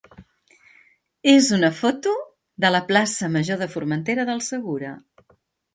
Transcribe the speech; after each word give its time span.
és 1.33 1.49
una 1.59 1.71
foto 1.81 2.15
de 2.67 2.73
la 2.77 2.83
plaça 2.91 3.33
major 3.39 3.65
de 3.65 3.73
Formentera 3.77 4.29
del 4.33 4.45
Segura. 4.51 5.01